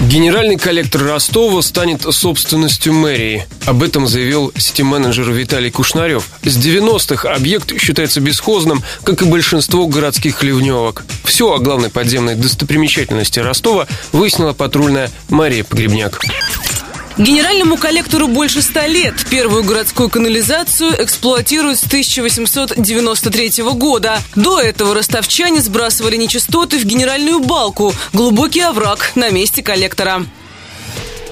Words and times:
Генеральный 0.00 0.56
коллектор 0.56 1.02
Ростова 1.02 1.60
станет 1.60 2.02
собственностью 2.02 2.92
мэрии. 2.92 3.46
Об 3.66 3.82
этом 3.82 4.06
заявил 4.06 4.52
сити-менеджер 4.56 5.28
Виталий 5.32 5.72
Кушнарев. 5.72 6.28
С 6.44 6.56
90-х 6.56 7.28
объект 7.28 7.76
считается 7.80 8.20
бесхозным, 8.20 8.84
как 9.02 9.22
и 9.22 9.24
большинство 9.24 9.88
городских 9.88 10.44
ливневок. 10.44 11.04
Все 11.24 11.52
о 11.52 11.58
главной 11.58 11.90
подземной 11.90 12.36
достопримечательности 12.36 13.40
Ростова 13.40 13.88
выяснила 14.12 14.52
патрульная 14.52 15.10
Мария 15.30 15.64
Погребняк. 15.64 16.20
Генеральному 17.18 17.76
коллектору 17.76 18.28
больше 18.28 18.62
ста 18.62 18.86
лет. 18.86 19.14
Первую 19.28 19.64
городскую 19.64 20.08
канализацию 20.08 21.02
эксплуатируют 21.02 21.80
с 21.80 21.84
1893 21.84 23.64
года. 23.74 24.22
До 24.36 24.60
этого 24.60 24.94
ростовчане 24.94 25.60
сбрасывали 25.60 26.14
нечистоты 26.14 26.78
в 26.78 26.84
генеральную 26.84 27.40
балку, 27.40 27.92
глубокий 28.12 28.60
овраг 28.60 29.12
на 29.16 29.30
месте 29.30 29.64
коллектора. 29.64 30.26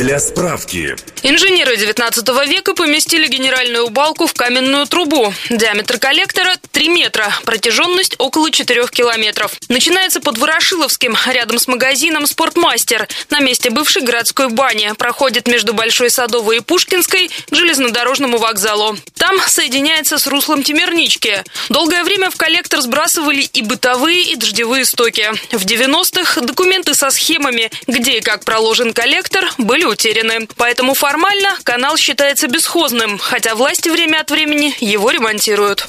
Для 0.00 0.18
справки. 0.18 0.96
Инженеры 1.22 1.76
19 1.76 2.26
века 2.48 2.72
поместили 2.72 3.26
генеральную 3.26 3.90
балку 3.90 4.26
в 4.26 4.32
каменную 4.32 4.86
трубу. 4.86 5.34
Диаметр 5.50 5.98
коллектора 5.98 6.54
3 6.72 6.88
метра, 6.88 7.30
протяженность 7.44 8.14
около 8.16 8.50
4 8.50 8.86
километров. 8.86 9.52
Начинается 9.68 10.20
под 10.20 10.38
Ворошиловским, 10.38 11.14
рядом 11.26 11.58
с 11.58 11.68
магазином 11.68 12.26
«Спортмастер», 12.26 13.06
на 13.28 13.40
месте 13.40 13.68
бывшей 13.68 14.00
городской 14.00 14.48
бани. 14.48 14.90
Проходит 14.96 15.46
между 15.46 15.74
Большой 15.74 16.08
Садовой 16.08 16.56
и 16.56 16.60
Пушкинской 16.60 17.28
к 17.50 17.54
железнодорожному 17.54 18.38
вокзалу. 18.38 18.96
Там 19.18 19.38
соединяется 19.46 20.16
с 20.16 20.26
руслом 20.26 20.62
Темернички. 20.62 21.44
Долгое 21.68 22.04
время 22.04 22.30
в 22.30 22.36
коллектор 22.36 22.80
сбрасывали 22.80 23.42
и 23.42 23.60
бытовые, 23.60 24.22
и 24.22 24.36
дождевые 24.36 24.86
стоки. 24.86 25.30
В 25.52 25.66
90-х 25.66 26.40
документы 26.40 26.94
со 26.94 27.10
схемами, 27.10 27.70
где 27.86 28.16
и 28.16 28.20
как 28.22 28.46
проложен 28.46 28.94
коллектор, 28.94 29.44
были 29.58 29.89
утеряны. 29.90 30.48
Поэтому 30.56 30.94
формально 30.94 31.56
канал 31.62 31.96
считается 31.96 32.46
бесхозным, 32.48 33.18
хотя 33.18 33.54
власти 33.54 33.88
время 33.88 34.20
от 34.20 34.30
времени 34.30 34.74
его 34.80 35.10
ремонтируют. 35.10 35.88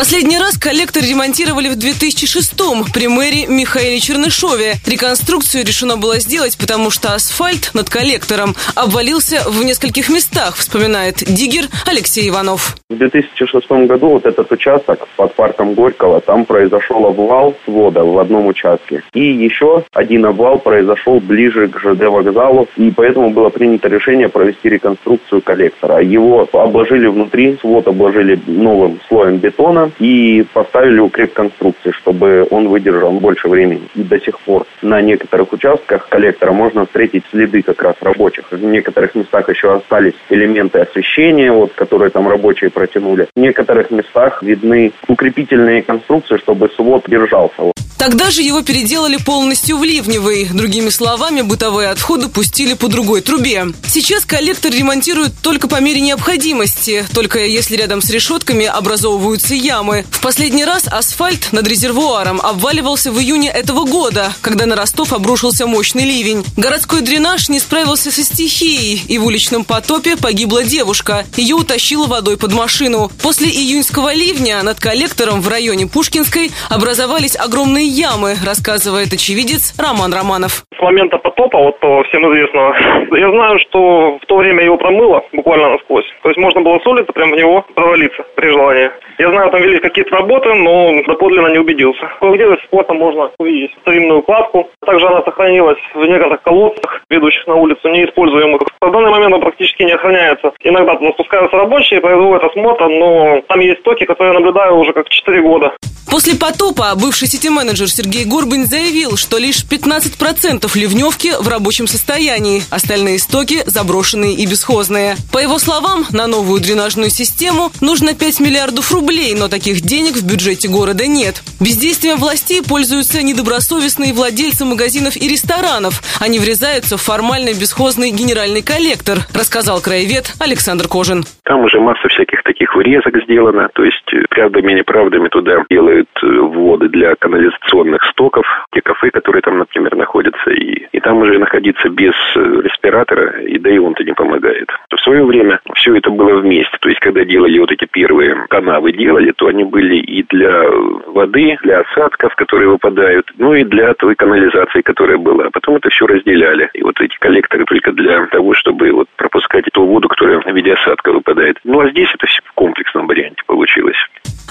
Последний 0.00 0.38
раз 0.38 0.56
коллектор 0.56 1.02
ремонтировали 1.02 1.68
в 1.68 1.76
2006-м 1.76 2.86
при 2.90 3.06
мэре 3.06 3.46
Михаиле 3.46 4.00
Чернышове. 4.00 4.76
Реконструкцию 4.86 5.62
решено 5.62 5.98
было 5.98 6.18
сделать, 6.20 6.56
потому 6.56 6.88
что 6.88 7.12
асфальт 7.12 7.72
над 7.74 7.90
коллектором 7.90 8.54
обвалился 8.74 9.42
в 9.46 9.62
нескольких 9.62 10.08
местах, 10.08 10.56
вспоминает 10.56 11.16
диггер 11.16 11.66
Алексей 11.86 12.30
Иванов. 12.30 12.78
В 12.88 12.96
2006 12.96 13.70
году 13.86 14.08
вот 14.08 14.24
этот 14.24 14.50
участок 14.50 15.06
под 15.16 15.34
парком 15.34 15.74
Горького, 15.74 16.22
там 16.22 16.46
произошел 16.46 17.04
обвал 17.04 17.54
свода 17.66 18.02
в 18.02 18.18
одном 18.18 18.46
участке. 18.46 19.02
И 19.12 19.20
еще 19.20 19.84
один 19.92 20.24
обвал 20.24 20.60
произошел 20.60 21.20
ближе 21.20 21.68
к 21.68 21.78
ЖД 21.78 22.04
вокзалу, 22.06 22.68
и 22.78 22.90
поэтому 22.90 23.28
было 23.28 23.50
принято 23.50 23.88
решение 23.88 24.30
провести 24.30 24.70
реконструкцию 24.70 25.42
коллектора. 25.42 26.00
Его 26.02 26.48
обложили 26.54 27.06
внутри, 27.06 27.58
свод 27.60 27.86
обложили 27.86 28.40
новым 28.46 28.98
слоем 29.06 29.36
бетона, 29.36 29.89
и 29.98 30.44
поставили 30.52 30.98
укреп 31.00 31.32
конструкции, 31.32 31.92
чтобы 31.92 32.46
он 32.50 32.68
выдержал 32.68 33.12
больше 33.12 33.48
времени. 33.48 33.88
И 33.94 34.02
до 34.02 34.20
сих 34.20 34.38
пор 34.40 34.66
на 34.82 35.00
некоторых 35.00 35.52
участках 35.52 36.08
коллектора 36.08 36.52
можно 36.52 36.86
встретить 36.86 37.24
следы 37.30 37.62
как 37.62 37.82
раз 37.82 37.96
рабочих. 38.00 38.50
В 38.50 38.62
некоторых 38.64 39.14
местах 39.14 39.48
еще 39.48 39.74
остались 39.74 40.14
элементы 40.28 40.80
освещения, 40.80 41.52
вот, 41.52 41.72
которые 41.72 42.10
там 42.10 42.28
рабочие 42.28 42.70
протянули. 42.70 43.28
В 43.34 43.40
некоторых 43.40 43.90
местах 43.90 44.42
видны 44.42 44.92
укрепительные 45.08 45.82
конструкции, 45.82 46.36
чтобы 46.38 46.68
свод 46.70 47.04
держался. 47.08 47.72
Тогда 48.00 48.30
же 48.30 48.40
его 48.40 48.62
переделали 48.62 49.18
полностью 49.18 49.76
в 49.76 49.84
ливневый. 49.84 50.48
Другими 50.50 50.88
словами, 50.88 51.42
бытовые 51.42 51.90
отходы 51.90 52.28
пустили 52.28 52.72
по 52.72 52.88
другой 52.88 53.20
трубе. 53.20 53.66
Сейчас 53.86 54.24
коллектор 54.24 54.72
ремонтируют 54.72 55.34
только 55.42 55.68
по 55.68 55.82
мере 55.82 56.00
необходимости, 56.00 57.04
только 57.12 57.40
если 57.40 57.76
рядом 57.76 58.00
с 58.00 58.08
решетками 58.08 58.64
образовываются 58.64 59.54
ямы. 59.54 59.79
В 59.80 60.20
последний 60.20 60.64
раз 60.64 60.86
асфальт 60.86 61.52
над 61.52 61.66
резервуаром 61.66 62.38
обваливался 62.42 63.10
в 63.10 63.18
июне 63.18 63.48
этого 63.48 63.86
года, 63.86 64.28
когда 64.42 64.66
на 64.66 64.76
Ростов 64.76 65.14
обрушился 65.14 65.66
мощный 65.66 66.04
ливень. 66.04 66.44
Городской 66.58 67.00
дренаж 67.00 67.48
не 67.48 67.58
справился 67.58 68.10
со 68.10 68.22
стихией, 68.22 69.00
и 69.08 69.18
в 69.18 69.24
уличном 69.24 69.64
потопе 69.64 70.16
погибла 70.20 70.64
девушка. 70.64 71.24
Ее 71.36 71.54
утащило 71.54 72.06
водой 72.06 72.36
под 72.36 72.52
машину. 72.52 73.08
После 73.22 73.48
июньского 73.48 74.12
ливня 74.12 74.62
над 74.62 74.78
коллектором 74.78 75.40
в 75.40 75.48
районе 75.48 75.86
Пушкинской 75.86 76.50
образовались 76.68 77.36
огромные 77.36 77.86
ямы, 77.86 78.36
рассказывает 78.44 79.12
очевидец 79.14 79.72
Роман 79.78 80.12
Романов. 80.12 80.64
С 80.76 80.82
момента 80.82 81.16
потопа, 81.16 81.58
вот 81.58 81.80
по 81.80 82.02
всем 82.04 82.20
известного, 82.30 82.76
я 83.16 83.30
знаю, 83.30 83.58
что 83.60 84.18
в 84.18 84.26
то 84.26 84.36
время 84.36 84.62
его 84.62 84.76
промыло 84.76 85.22
буквально 85.32 85.70
насквозь. 85.70 86.04
То 86.22 86.28
есть 86.28 86.38
можно 86.38 86.60
было 86.60 86.78
с 86.78 86.86
улицы 86.86 87.10
прямо 87.12 87.34
в 87.34 87.38
него 87.38 87.64
провалиться 87.74 88.22
при 88.36 88.50
желании. 88.50 88.90
Я 89.18 89.30
знаю, 89.30 89.50
там 89.50 89.59
велись 89.60 89.80
какие-то 89.80 90.16
работы, 90.16 90.52
но 90.54 91.02
доподлинно 91.06 91.48
не 91.48 91.58
убедился. 91.58 92.10
Где 92.20 92.44
с 92.56 92.64
спортом 92.64 92.98
можно 92.98 93.30
увидеть 93.38 93.72
старинную 93.82 94.22
кладку. 94.22 94.68
Также 94.84 95.06
она 95.06 95.22
сохранилась 95.22 95.78
в 95.94 96.04
некоторых 96.04 96.42
колодцах, 96.42 97.02
ведущих 97.10 97.46
на 97.46 97.54
улицу, 97.54 97.88
неиспользуемых. 97.88 98.62
В 98.80 98.90
данный 98.90 99.10
момент 99.10 99.34
она 99.34 99.38
практически 99.38 99.82
не 99.82 99.92
охраняется. 99.92 100.52
Иногда 100.62 100.96
туда 100.96 101.12
спускаются 101.12 101.56
рабочие, 101.56 102.00
производят 102.00 102.44
осмотр, 102.44 102.88
но 102.88 103.40
там 103.48 103.60
есть 103.60 103.82
токи, 103.82 104.04
которые 104.04 104.32
я 104.32 104.38
наблюдаю 104.38 104.76
уже 104.76 104.92
как 104.92 105.08
4 105.08 105.42
года. 105.42 105.72
После 106.10 106.34
потопа 106.34 106.92
бывший 106.96 107.28
сити-менеджер 107.28 107.88
Сергей 107.88 108.24
Горбань 108.24 108.66
заявил, 108.66 109.16
что 109.16 109.38
лишь 109.38 109.64
15% 109.64 110.68
ливневки 110.76 111.30
в 111.40 111.48
рабочем 111.48 111.86
состоянии, 111.86 112.62
остальные 112.70 113.20
стоки 113.20 113.62
заброшенные 113.64 114.34
и 114.34 114.44
бесхозные. 114.44 115.16
По 115.32 115.38
его 115.38 115.60
словам, 115.60 116.04
на 116.10 116.26
новую 116.26 116.60
дренажную 116.60 117.10
систему 117.10 117.70
нужно 117.80 118.14
5 118.14 118.40
миллиардов 118.40 118.90
рублей, 118.90 119.34
но 119.34 119.46
таких 119.50 119.82
денег 119.82 120.14
в 120.14 120.24
бюджете 120.26 120.68
города 120.68 121.06
нет. 121.06 121.42
Бездействием 121.60 122.16
властей 122.16 122.62
пользуются 122.62 123.22
недобросовестные 123.22 124.14
владельцы 124.14 124.64
магазинов 124.64 125.16
и 125.16 125.28
ресторанов. 125.28 126.00
Они 126.20 126.38
врезаются 126.38 126.96
в 126.96 127.02
формальный 127.02 127.52
бесхозный 127.52 128.10
генеральный 128.10 128.62
коллектор, 128.62 129.18
рассказал 129.34 129.80
краевед 129.80 130.32
Александр 130.38 130.86
Кожин. 130.86 131.24
Там 131.44 131.64
уже 131.64 131.80
масса 131.80 132.08
всяких 132.08 132.42
таких 132.44 132.74
врезок 132.76 133.14
сделано, 133.24 133.68
то 133.74 133.82
есть 133.84 134.06
правдами 134.30 134.72
и 134.72 134.76
неправдами 134.76 135.28
туда 135.28 135.64
делают 135.68 136.08
вводы 136.22 136.88
для 136.88 137.14
канализационных 137.16 138.04
стоков, 138.12 138.46
те 138.72 138.80
кафе, 138.80 139.10
которые 139.10 139.42
там, 139.42 139.58
например, 139.58 139.96
находятся, 139.96 140.50
и 140.50 140.69
там 141.10 141.22
уже 141.22 141.40
находиться 141.40 141.88
без 141.88 142.14
респиратора, 142.36 143.42
и 143.42 143.58
да 143.58 143.68
и 143.68 143.78
он-то 143.78 144.04
не 144.04 144.12
помогает. 144.12 144.68
В 144.88 145.00
свое 145.00 145.24
время 145.24 145.58
все 145.74 145.96
это 145.96 146.08
было 146.08 146.38
вместе, 146.38 146.76
то 146.80 146.88
есть 146.88 147.00
когда 147.00 147.24
делали 147.24 147.58
вот 147.58 147.72
эти 147.72 147.84
первые 147.86 148.46
канавы 148.48 148.92
делали, 148.92 149.32
то 149.32 149.48
они 149.48 149.64
были 149.64 149.96
и 149.96 150.22
для 150.22 150.70
воды, 151.06 151.58
для 151.64 151.80
осадков, 151.80 152.36
которые 152.36 152.68
выпадают, 152.68 153.26
ну 153.38 153.54
и 153.54 153.64
для 153.64 153.92
той 153.94 154.14
канализации, 154.14 154.82
которая 154.82 155.18
была. 155.18 155.46
А 155.46 155.50
потом 155.50 155.76
это 155.76 155.90
все 155.90 156.06
разделяли. 156.06 156.70
И 156.74 156.82
вот 156.82 157.00
эти 157.00 157.18
коллекторы 157.18 157.64
только 157.64 157.90
для 157.90 158.26
того, 158.26 158.54
чтобы 158.54 158.92
вот 158.92 159.08
пропускать 159.16 159.64
ту 159.72 159.84
воду, 159.86 160.06
которая 160.06 160.38
в 160.38 160.54
виде 160.54 160.74
осадка 160.74 161.12
выпадает. 161.12 161.58
Ну 161.64 161.80
а 161.80 161.90
здесь 161.90 162.10
это 162.14 162.28
все 162.28 162.40
в 162.44 162.52
комплексном 162.52 163.08
варианте 163.08 163.42
получилось. 163.46 163.98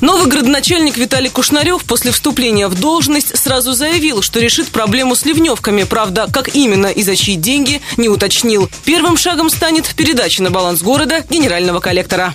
Новый 0.00 0.28
градоначальник 0.28 0.96
Виталий 0.96 1.30
Кушнарев 1.30 1.84
после 1.84 2.12
вступления 2.12 2.68
в 2.68 2.78
должность 2.78 3.36
сразу 3.36 3.72
заявил, 3.72 4.22
что 4.22 4.40
решит 4.40 4.68
проблему 4.68 5.14
с 5.16 5.24
ливневками. 5.24 5.82
Правда, 5.82 6.28
как 6.32 6.54
именно 6.54 6.86
и 6.86 7.02
за 7.02 7.16
чьи 7.16 7.34
деньги, 7.34 7.80
не 7.96 8.08
уточнил. 8.08 8.70
Первым 8.84 9.16
шагом 9.16 9.50
станет 9.50 9.94
передача 9.94 10.42
на 10.42 10.50
баланс 10.50 10.82
города 10.82 11.24
генерального 11.28 11.80
коллектора. 11.80 12.32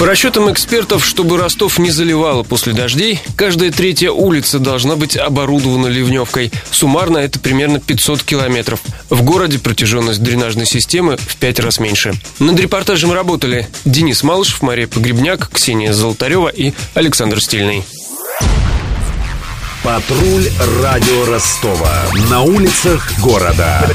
По 0.00 0.06
расчетам 0.06 0.50
экспертов, 0.50 1.04
чтобы 1.04 1.36
Ростов 1.36 1.78
не 1.78 1.90
заливало 1.90 2.42
после 2.42 2.72
дождей, 2.72 3.20
каждая 3.36 3.70
третья 3.70 4.10
улица 4.10 4.58
должна 4.58 4.96
быть 4.96 5.14
оборудована 5.14 5.88
ливневкой. 5.88 6.50
Суммарно 6.70 7.18
это 7.18 7.38
примерно 7.38 7.80
500 7.80 8.22
километров. 8.22 8.80
В 9.10 9.22
городе 9.22 9.58
протяженность 9.58 10.22
дренажной 10.22 10.64
системы 10.64 11.18
в 11.18 11.36
пять 11.36 11.60
раз 11.60 11.80
меньше. 11.80 12.14
Над 12.38 12.58
репортажем 12.58 13.12
работали 13.12 13.68
Денис 13.84 14.22
Малышев, 14.22 14.62
Мария 14.62 14.86
Погребняк, 14.86 15.50
Ксения 15.50 15.92
Золотарева 15.92 16.48
и 16.48 16.72
Александр 16.94 17.42
Стильный. 17.42 17.84
Патруль 19.82 20.44
радио 20.82 21.24
Ростова. 21.24 22.02
На 22.30 22.42
улицах 22.42 23.18
города. 23.18 23.88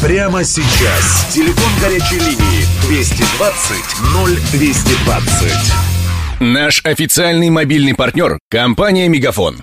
Прямо 0.00 0.44
сейчас. 0.44 1.26
Телефон 1.32 1.72
горячей 1.80 2.20
линии 2.20 2.64
220 2.86 3.82
0220. 4.46 5.72
Наш 6.40 6.84
официальный 6.84 7.50
мобильный 7.50 7.94
партнер– 7.94 8.38
компания 8.50 9.08
«Мегафон». 9.08 9.62